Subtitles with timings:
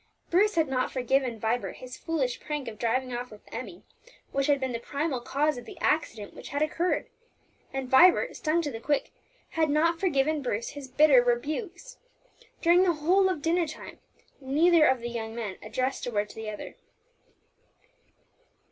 [0.31, 3.83] Bruce had not forgiven Vibert his foolish prank of driving off with Emmie,
[4.31, 7.07] which had been the primal cause of the accident which had occurred;
[7.71, 9.11] and Vibert, stung to the quick,
[9.49, 11.99] had not forgiven Bruce his bitter rebukes.
[12.63, 13.99] During the whole of dinner time
[14.39, 16.77] neither of the young men addressed a word to the other.